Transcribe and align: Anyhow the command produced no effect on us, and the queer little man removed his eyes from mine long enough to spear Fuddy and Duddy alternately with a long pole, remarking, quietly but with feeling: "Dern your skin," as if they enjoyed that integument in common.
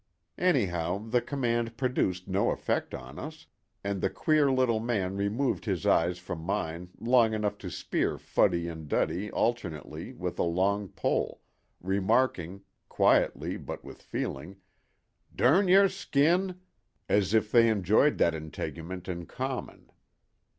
Anyhow 0.39 0.97
the 1.09 1.21
command 1.21 1.77
produced 1.77 2.27
no 2.27 2.49
effect 2.49 2.95
on 2.95 3.19
us, 3.19 3.45
and 3.83 4.01
the 4.01 4.09
queer 4.09 4.51
little 4.51 4.79
man 4.79 5.15
removed 5.15 5.65
his 5.65 5.85
eyes 5.85 6.17
from 6.17 6.39
mine 6.39 6.89
long 6.99 7.35
enough 7.35 7.59
to 7.59 7.69
spear 7.69 8.17
Fuddy 8.17 8.67
and 8.67 8.87
Duddy 8.87 9.29
alternately 9.29 10.11
with 10.13 10.39
a 10.39 10.43
long 10.43 10.87
pole, 10.87 11.41
remarking, 11.79 12.63
quietly 12.89 13.57
but 13.57 13.83
with 13.85 14.01
feeling: 14.01 14.55
"Dern 15.35 15.67
your 15.67 15.87
skin," 15.87 16.59
as 17.07 17.35
if 17.35 17.51
they 17.51 17.69
enjoyed 17.69 18.17
that 18.17 18.33
integument 18.33 19.07
in 19.07 19.27
common. 19.27 19.91